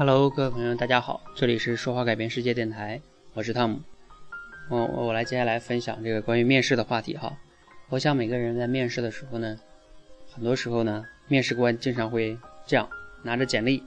[0.00, 3.02] Hello，各位朋友，大家好，这里是说话改变世界电台，
[3.34, 3.80] 我是汤姆。
[4.70, 7.36] 我我来接下来分享这个关于面试的话题哈。
[7.90, 9.60] 我想每个人在面试的时候呢，
[10.32, 12.88] 很多时候呢，面试官经常会这样
[13.22, 13.82] 拿着简历，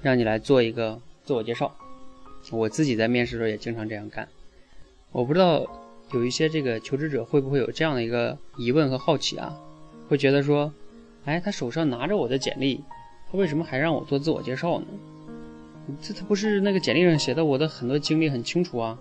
[0.00, 1.74] 让你来做一个自我介绍。
[2.52, 4.28] 我自己在面试的时候也经常这样干。
[5.10, 5.66] 我不知道
[6.12, 9.52] 有一些这个求职者会不会有这样的一个疑问和好奇啊？
[10.08, 10.72] 会觉得说，
[11.24, 12.84] 哎，他手上拿着我的简历，
[13.28, 14.86] 他为什么还让我做自我介绍呢？
[16.00, 18.98] 这他不是那个简历上写的，我的很多经历很清楚啊。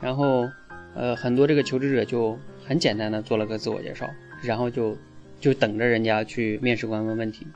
[0.00, 0.48] 然后，
[0.94, 4.08] 呃，很多这个求职者就很简单的做了个自我介绍，
[4.42, 4.96] 然后就
[5.40, 7.46] 就等着人家去面试官问问题。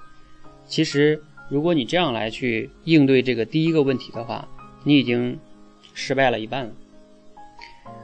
[0.66, 4.48] 其实，如果你这样来去应对这个第一个问题的话，
[4.84, 5.38] 你已经
[5.94, 6.72] 失败了一半了。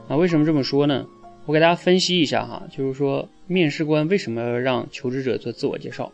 [0.08, 1.06] 啊，为什么这么说呢？
[1.47, 6.12] 我给大家分析一下哈，就是说面试官为什么要让求职者做自我介绍？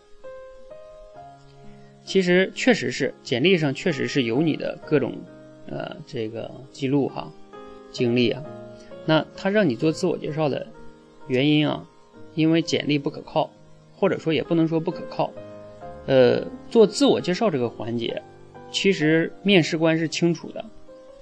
[2.06, 5.12] 其实确实是简历上确实是有你的各种，
[5.68, 7.30] 呃，这个记录哈，
[7.90, 8.42] 经历啊。
[9.04, 10.68] 那他让你做自我介绍的
[11.26, 11.84] 原因啊，
[12.36, 13.50] 因为简历不可靠，
[13.96, 15.32] 或者说也不能说不可靠。
[16.06, 18.22] 呃，做自我介绍这个环节，
[18.70, 20.64] 其实面试官是清楚的，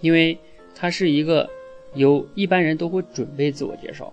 [0.03, 0.39] 因为
[0.75, 1.49] 它是一个
[1.95, 4.13] 由一般人都会准备自我介绍，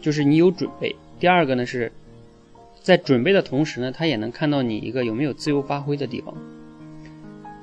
[0.00, 0.96] 就是你有准备。
[1.20, 1.92] 第二个呢是。
[2.80, 6.34] 在准备的同时呢，他也能看到你一个有没有自由发挥的地方。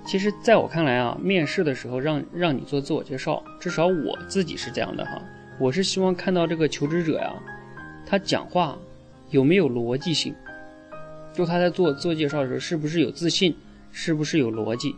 [0.05, 5.21] 其实，在我看来啊，面试的时候让让你做自我介绍，至少我自己是这样的哈。
[5.59, 7.33] 我是希望看到这个求职者呀，
[8.05, 8.77] 他讲话
[9.31, 10.33] 有没有逻辑性，
[11.33, 13.53] 就他在做自我介绍的时候是不是有自信，
[13.91, 14.95] 是不是有逻辑，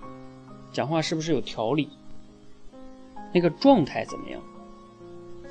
[0.71, 1.89] 讲话是不是有条理，
[3.33, 4.39] 那个状态怎么样？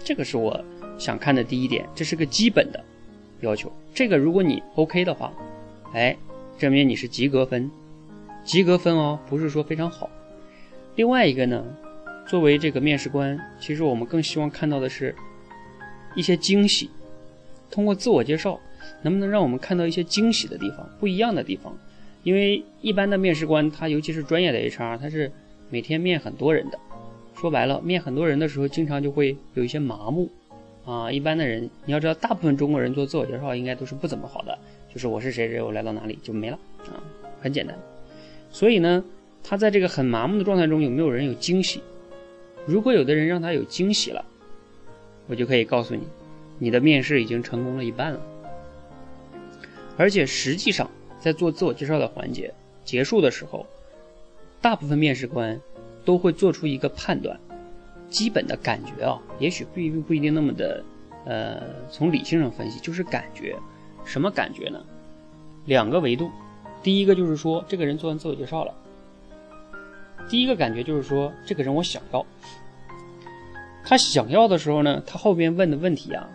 [0.04, 0.64] 这个是我
[0.98, 2.84] 想看的第一点，这是个基本的。
[3.40, 5.32] 要求这个，如果你 OK 的话，
[5.92, 6.16] 哎，
[6.58, 7.70] 证明你是及格分，
[8.44, 10.10] 及格分哦，不是说非常好。
[10.96, 11.64] 另外一个呢，
[12.26, 15.14] 作为这个面试官，其实我们更希望看到的是
[16.14, 16.90] 一些惊喜。
[17.70, 18.58] 通过自我介绍，
[19.02, 21.76] 能不能让我们看到一些惊喜的地方、不一样的地方？
[22.24, 25.30] 因为一般的面试官，他尤其是专业的 HR，他是
[25.70, 26.78] 每天面很多人的，
[27.34, 30.28] 说白了，面很多人的时候，经常就会有一些麻木。
[30.88, 34.58] 啊，一般的人，你要知道，大部分中国人做自我介绍应该都是不怎么好的，
[34.90, 36.96] 就是我是谁谁，我来到哪里就没了啊，
[37.42, 37.78] 很简单。
[38.50, 39.04] 所以呢，
[39.44, 41.82] 他在这个很麻木的状态中，有没有人有惊喜？
[42.64, 44.24] 如果有的人让他有惊喜了，
[45.26, 46.04] 我就可以告诉你，
[46.58, 48.20] 你的面试已经成功了一半了。
[49.98, 50.90] 而且实际上，
[51.20, 52.54] 在做自我介绍的环节
[52.86, 53.66] 结束的时候，
[54.62, 55.60] 大部分面试官
[56.06, 57.38] 都会做出一个判断。
[58.10, 60.82] 基本的感觉啊，也许不一定不一定那么的，
[61.24, 63.56] 呃，从理性上分析就是感觉，
[64.04, 64.80] 什么感觉呢？
[65.66, 66.30] 两个维度，
[66.82, 68.74] 第一个就是说这个人做完自我介绍了，
[70.28, 72.24] 第一个感觉就是说这个人我想要，
[73.84, 76.26] 他想要的时候呢，他后边问的问题啊，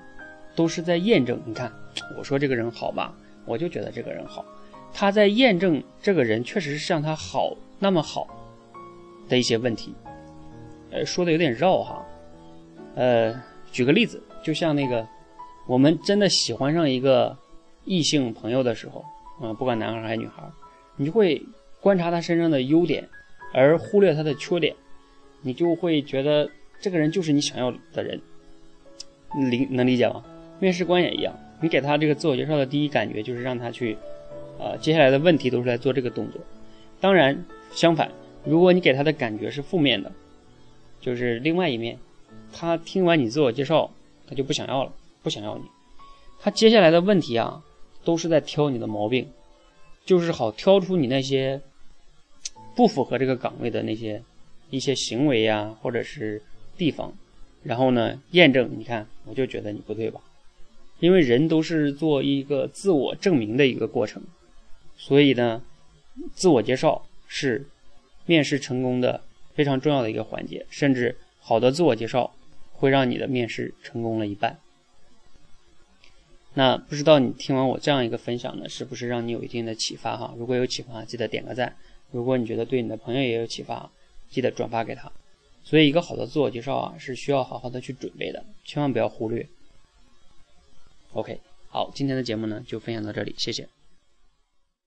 [0.55, 1.41] 都是在验证。
[1.45, 1.71] 你看，
[2.17, 3.11] 我说这个人好吧，
[3.45, 4.45] 我就觉得这个人好，
[4.93, 8.27] 他在验证这个人确实是像他好那么好
[9.27, 9.95] 的一些问题。
[10.93, 12.05] 呃，说的有点绕哈，
[12.93, 13.33] 呃，
[13.71, 15.07] 举个例子，就像那个，
[15.65, 17.35] 我们真的喜欢上一个
[17.83, 19.03] 异性朋友的时候，
[19.41, 20.43] 啊，不管男孩还是女孩，
[20.95, 21.41] 你就会
[21.81, 23.09] 观察他身上的优点，
[23.55, 24.75] 而忽略他的缺点，
[25.41, 26.47] 你就会觉得
[26.79, 28.21] 这个人就是你想要的人，
[29.49, 30.23] 理能理解吗？
[30.59, 33.97] 面试官也一样，你给他这个自我介绍的第一感觉就是让他去，
[34.59, 36.39] 啊，接下来的问题都是来做这个动作。
[37.01, 38.11] 当然，相反，
[38.45, 40.11] 如果你给他的感觉是负面的。
[41.03, 41.99] 就是另外一面，
[42.53, 43.91] 他听完你自我介绍，
[44.25, 45.65] 他就不想要了，不想要你。
[46.39, 47.61] 他接下来的问题啊，
[48.05, 49.29] 都是在挑你的毛病，
[50.05, 51.59] 就是好挑出你那些
[52.73, 54.23] 不符合这个岗位的那些
[54.69, 56.41] 一些行为呀，或者是
[56.77, 57.13] 地方，
[57.63, 58.69] 然后呢，验证。
[58.77, 60.21] 你看，我就觉得你不对吧？
[61.01, 64.23] 因为人都是做一个自我证明的一个过程，
[64.95, 65.61] 所以呢，
[66.33, 67.67] 自我介绍是
[68.25, 69.19] 面试成功的。
[69.53, 72.33] 非常重要的一个环节，甚至好的自我介绍
[72.71, 74.59] 会让你的面试成功了一半。
[76.55, 80.33] 那不知道你听完我这样一个分享呢，是不是让你有一定的启发哈？
[80.37, 81.67] 如果有启发，记得点个赞；
[82.11, 83.89] 如果你觉得对你的朋友也有启发，
[84.29, 85.11] 记得转发给他。
[85.63, 89.47] 所以，一个好的自我介绍啊，是需要好好的去准备的，千万不要忽略。
[91.13, 91.39] OK，
[91.69, 93.67] 好，今天的节目呢就分享到这里，谢谢。